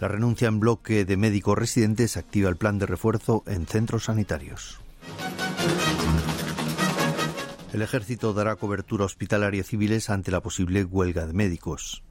[0.00, 4.80] La renuncia en bloque de médicos residentes activa el plan de refuerzo en centros sanitarios.
[7.74, 12.02] El ejército dará cobertura hospitalaria civiles ante la posible huelga de médicos.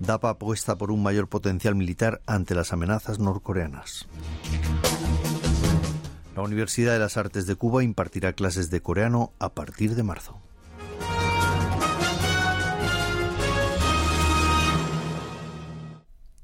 [0.00, 4.08] DAPA apuesta por un mayor potencial militar ante las amenazas norcoreanas.
[6.34, 10.40] La Universidad de las Artes de Cuba impartirá clases de coreano a partir de marzo.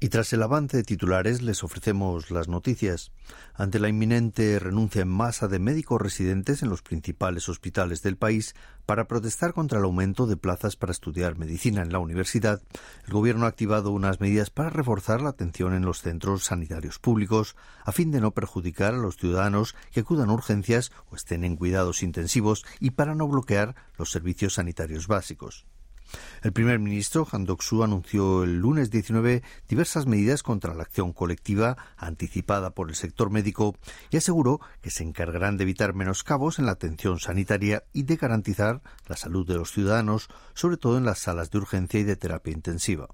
[0.05, 3.11] Y tras el avance de titulares les ofrecemos las noticias.
[3.55, 8.53] Ante la inminente renuncia en masa de médicos residentes en los principales hospitales del país
[8.85, 12.61] para protestar contra el aumento de plazas para estudiar medicina en la universidad,
[13.07, 17.55] el Gobierno ha activado unas medidas para reforzar la atención en los centros sanitarios públicos,
[17.83, 21.55] a fin de no perjudicar a los ciudadanos que acudan a urgencias o estén en
[21.55, 25.65] cuidados intensivos y para no bloquear los servicios sanitarios básicos.
[26.43, 31.77] El primer ministro, Han Dok-soo, anunció el lunes 19 diversas medidas contra la acción colectiva
[31.97, 33.75] anticipada por el sector médico
[34.11, 38.81] y aseguró que se encargarán de evitar menoscabos en la atención sanitaria y de garantizar
[39.07, 42.53] la salud de los ciudadanos, sobre todo en las salas de urgencia y de terapia
[42.53, 43.07] intensiva.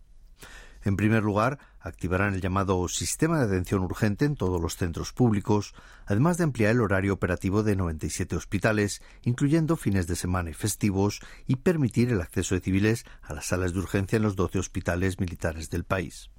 [0.84, 5.74] En primer lugar, activarán el llamado Sistema de Atención Urgente en todos los centros públicos,
[6.06, 11.20] además de ampliar el horario operativo de 97 hospitales, incluyendo fines de semana y festivos,
[11.48, 15.20] y permitir el acceso de civiles a las salas de urgencia en los 12 hospitales
[15.20, 16.30] militares del país.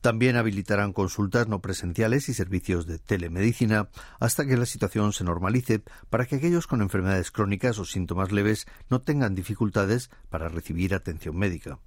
[0.00, 5.82] También habilitarán consultas no presenciales y servicios de telemedicina hasta que la situación se normalice
[6.10, 11.36] para que aquellos con enfermedades crónicas o síntomas leves no tengan dificultades para recibir atención
[11.36, 11.78] médica.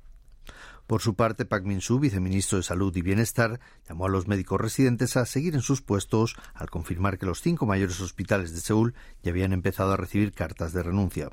[0.87, 3.59] Por su parte, Pak Min-soo, viceministro de Salud y Bienestar,
[3.89, 7.65] llamó a los médicos residentes a seguir en sus puestos al confirmar que los cinco
[7.65, 11.29] mayores hospitales de Seúl ya habían empezado a recibir cartas de renuncia.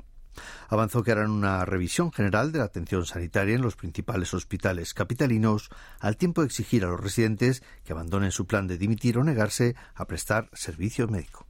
[0.69, 5.69] Avanzó que harán una revisión general de la atención sanitaria en los principales hospitales capitalinos,
[5.99, 9.75] al tiempo de exigir a los residentes que abandonen su plan de dimitir o negarse
[9.93, 11.45] a prestar servicio médico.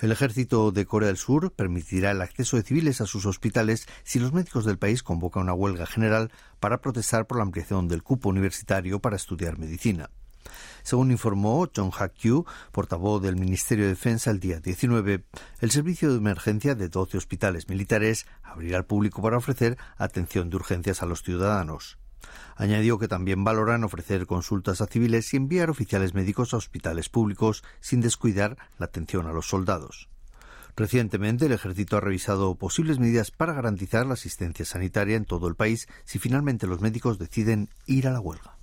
[0.00, 4.20] El ejército de Corea del Sur permitirá el acceso de civiles a sus hospitales si
[4.20, 8.28] los médicos del país convocan una huelga general para protestar por la ampliación del cupo
[8.28, 10.10] universitario para estudiar medicina.
[10.84, 15.24] Según informó John Ha-kyu, portavoz del Ministerio de Defensa, el día 19,
[15.60, 20.56] el servicio de emergencia de 12 hospitales militares abrirá al público para ofrecer atención de
[20.56, 21.98] urgencias a los ciudadanos.
[22.56, 27.62] Añadió que también valoran ofrecer consultas a civiles y enviar oficiales médicos a hospitales públicos
[27.80, 30.08] sin descuidar la atención a los soldados.
[30.76, 35.56] Recientemente, el ejército ha revisado posibles medidas para garantizar la asistencia sanitaria en todo el
[35.56, 38.57] país si finalmente los médicos deciden ir a la huelga.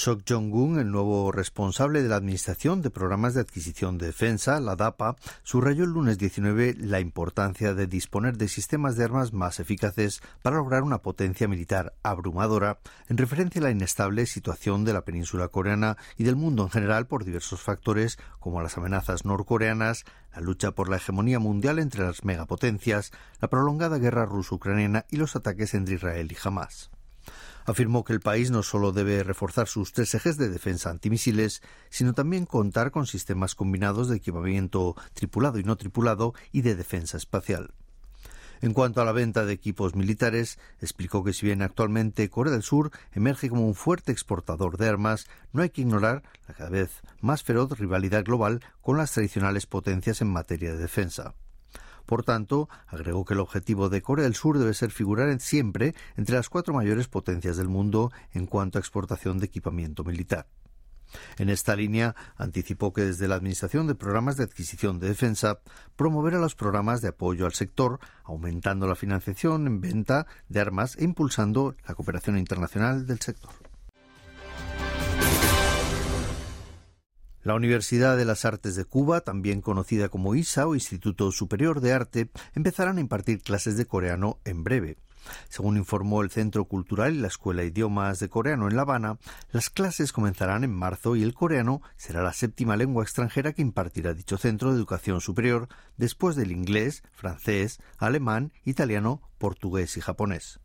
[0.00, 4.74] Sok Jong-un, el nuevo responsable de la Administración de Programas de Adquisición de Defensa, la
[4.74, 10.22] DAPA, subrayó el lunes 19 la importancia de disponer de sistemas de armas más eficaces
[10.40, 12.78] para lograr una potencia militar abrumadora
[13.10, 17.06] en referencia a la inestable situación de la península coreana y del mundo en general
[17.06, 22.24] por diversos factores como las amenazas norcoreanas, la lucha por la hegemonía mundial entre las
[22.24, 26.90] megapotencias, la prolongada guerra ruso-ucraniana y los ataques entre Israel y Hamas
[27.66, 32.12] afirmó que el país no solo debe reforzar sus tres ejes de defensa antimisiles, sino
[32.12, 37.74] también contar con sistemas combinados de equipamiento tripulado y no tripulado y de defensa espacial.
[38.62, 42.62] En cuanto a la venta de equipos militares, explicó que si bien actualmente Corea del
[42.62, 46.90] Sur emerge como un fuerte exportador de armas, no hay que ignorar la cada vez
[47.20, 51.34] más feroz rivalidad global con las tradicionales potencias en materia de defensa.
[52.10, 56.34] Por tanto, agregó que el objetivo de Corea del Sur debe ser figurar siempre entre
[56.34, 60.48] las cuatro mayores potencias del mundo en cuanto a exportación de equipamiento militar.
[61.38, 65.60] En esta línea, anticipó que desde la Administración de Programas de Adquisición de Defensa
[65.94, 71.04] promoverá los programas de apoyo al sector, aumentando la financiación en venta de armas e
[71.04, 73.69] impulsando la cooperación internacional del sector.
[77.42, 81.94] La Universidad de las Artes de Cuba, también conocida como ISA o Instituto Superior de
[81.94, 84.98] Arte, empezarán a impartir clases de coreano en breve.
[85.48, 89.18] Según informó el Centro Cultural y la Escuela de Idiomas de Coreano en La Habana,
[89.52, 94.12] las clases comenzarán en marzo y el coreano será la séptima lengua extranjera que impartirá
[94.12, 100.60] dicho centro de educación superior después del inglés, francés, alemán, italiano, portugués y japonés.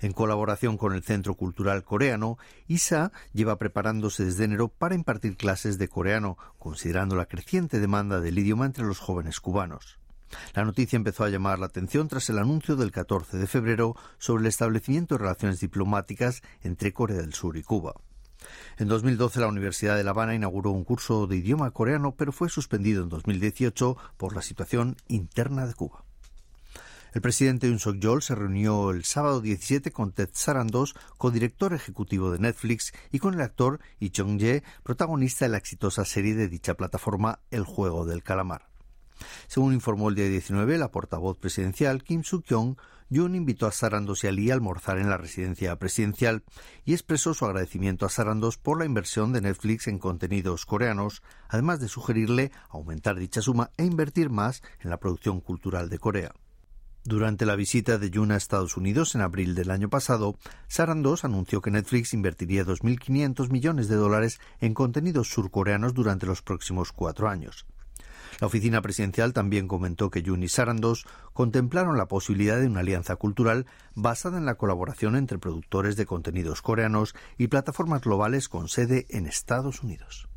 [0.00, 5.78] En colaboración con el Centro Cultural Coreano, ISA lleva preparándose desde enero para impartir clases
[5.78, 9.98] de coreano, considerando la creciente demanda del idioma entre los jóvenes cubanos.
[10.54, 14.42] La noticia empezó a llamar la atención tras el anuncio del 14 de febrero sobre
[14.42, 17.94] el establecimiento de relaciones diplomáticas entre Corea del Sur y Cuba.
[18.78, 22.48] En 2012 la Universidad de La Habana inauguró un curso de idioma coreano, pero fue
[22.48, 26.05] suspendido en 2018 por la situación interna de Cuba.
[27.16, 32.38] El presidente Yoon Suk-yeol se reunió el sábado 17 con Ted Sarandos, codirector ejecutivo de
[32.38, 37.40] Netflix, y con el actor Lee Jong-jae, protagonista de la exitosa serie de dicha plataforma
[37.50, 38.68] El juego del calamar.
[39.46, 42.76] Según informó el día 19 la portavoz presidencial Kim Suk-yong,
[43.34, 46.44] invitó a Sarandos y a Lee a almorzar en la residencia presidencial
[46.84, 51.80] y expresó su agradecimiento a Sarandos por la inversión de Netflix en contenidos coreanos, además
[51.80, 56.34] de sugerirle aumentar dicha suma e invertir más en la producción cultural de Corea.
[57.06, 60.36] Durante la visita de Yoon a Estados Unidos en abril del año pasado,
[60.66, 66.90] Sarandos anunció que Netflix invertiría 2.500 millones de dólares en contenidos surcoreanos durante los próximos
[66.90, 67.64] cuatro años.
[68.40, 73.14] La oficina presidencial también comentó que Jun y Sarandos contemplaron la posibilidad de una alianza
[73.14, 79.06] cultural basada en la colaboración entre productores de contenidos coreanos y plataformas globales con sede
[79.10, 80.28] en Estados Unidos.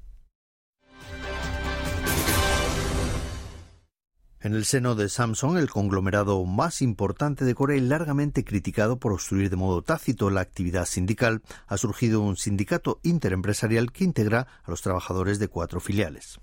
[4.41, 9.12] En el seno de Samsung, el conglomerado más importante de Corea y largamente criticado por
[9.12, 14.71] obstruir de modo tácito la actividad sindical, ha surgido un sindicato interempresarial que integra a
[14.71, 16.39] los trabajadores de cuatro filiales.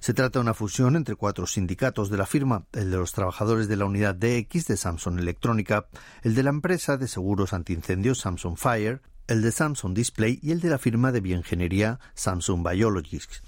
[0.00, 3.68] Se trata de una fusión entre cuatro sindicatos de la firma, el de los trabajadores
[3.68, 5.86] de la unidad DX de Samsung Electrónica,
[6.22, 10.60] el de la empresa de seguros antiincendios Samsung Fire, el de Samsung Display y el
[10.60, 13.42] de la firma de bioingeniería Samsung Biologics.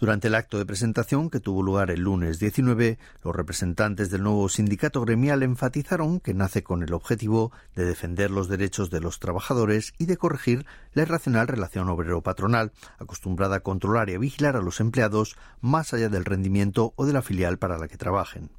[0.00, 4.48] Durante el acto de presentación que tuvo lugar el lunes 19, los representantes del nuevo
[4.48, 9.94] sindicato gremial enfatizaron que nace con el objetivo de defender los derechos de los trabajadores
[9.96, 14.80] y de corregir la irracional relación obrero-patronal, acostumbrada a controlar y a vigilar a los
[14.80, 18.50] empleados más allá del rendimiento o de la filial para la que trabajen.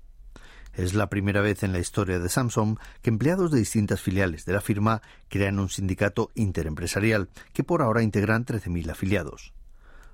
[0.80, 4.54] Es la primera vez en la historia de Samsung que empleados de distintas filiales de
[4.54, 9.52] la firma crean un sindicato interempresarial que por ahora integran 13.000 afiliados.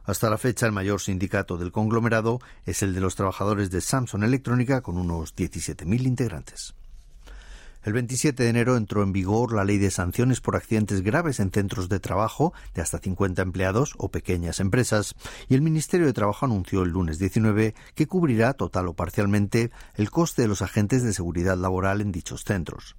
[0.06, 4.24] Hasta la fecha, el mayor sindicato del conglomerado es el de los trabajadores de Samsung
[4.24, 6.74] Electrónica con unos 17.000 integrantes.
[7.86, 11.52] El 27 de enero entró en vigor la ley de sanciones por accidentes graves en
[11.52, 15.14] centros de trabajo de hasta 50 empleados o pequeñas empresas
[15.50, 20.10] y el Ministerio de Trabajo anunció el lunes 19 que cubrirá total o parcialmente el
[20.10, 22.96] coste de los agentes de seguridad laboral en dichos centros.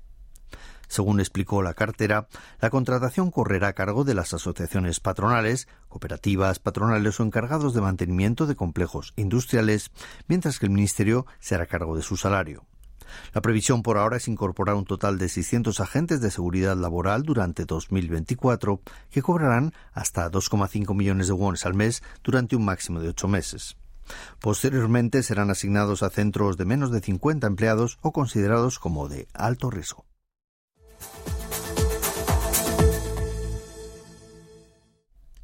[0.87, 2.29] Según explicó la cartera,
[2.61, 8.47] la contratación correrá a cargo de las asociaciones patronales, cooperativas, patronales o encargados de mantenimiento
[8.47, 9.91] de complejos industriales,
[10.29, 12.67] mientras que el Ministerio se hará cargo de su salario.
[13.33, 17.65] La previsión por ahora es incorporar un total de 600 agentes de seguridad laboral durante
[17.65, 18.81] 2024
[19.11, 23.77] que cobrarán hasta 2,5 millones de wones al mes durante un máximo de ocho meses.
[24.41, 29.71] Posteriormente serán asignados a centros de menos de 50 empleados o considerados como de alto
[29.71, 30.07] riesgo.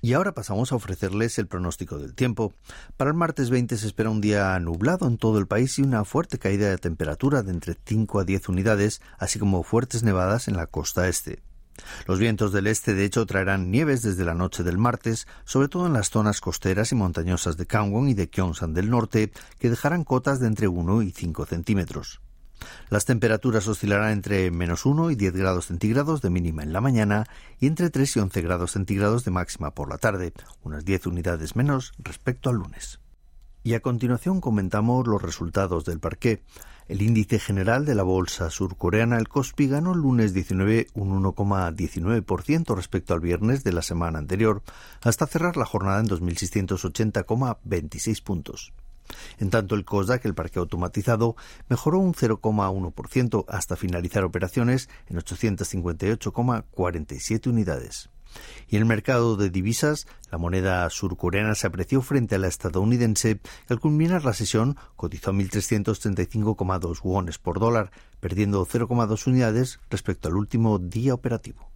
[0.04, 2.52] Y ahora pasamos a ofrecerles el pronóstico del tiempo.
[2.96, 6.04] Para el martes 20 se espera un día nublado en todo el país y una
[6.04, 10.56] fuerte caída de temperatura de entre 5 a 10 unidades, así como fuertes nevadas en
[10.56, 11.40] la costa este.
[12.08, 15.86] Los vientos del este, de hecho, traerán nieves desde la noche del martes, sobre todo
[15.86, 19.30] en las zonas costeras y montañosas de Kangwon y de Gyeongsan del norte,
[19.60, 22.20] que dejarán cotas de entre 1 y 5 centímetros.
[22.90, 27.26] Las temperaturas oscilarán entre menos 1 y 10 grados centígrados de mínima en la mañana
[27.58, 31.56] y entre 3 y 11 grados centígrados de máxima por la tarde, unas 10 unidades
[31.56, 33.00] menos respecto al lunes.
[33.64, 36.42] Y a continuación comentamos los resultados del parqué.
[36.88, 42.74] El índice general de la bolsa surcoreana, el Kospi, ganó el lunes 19 un 1,19%
[42.74, 44.64] respecto al viernes de la semana anterior,
[45.00, 48.72] hasta cerrar la jornada en 2.680,26 puntos.
[49.38, 51.36] En tanto, el COSDAC, el parque automatizado,
[51.68, 58.08] mejoró un 0,1% hasta finalizar operaciones en 858,47 unidades.
[58.68, 63.38] Y en el mercado de divisas, la moneda surcoreana se apreció frente a la estadounidense,
[63.38, 67.90] que al culminar la sesión cotizó a 1.335,2 wones por dólar,
[68.20, 71.68] perdiendo 0,2 unidades respecto al último día operativo.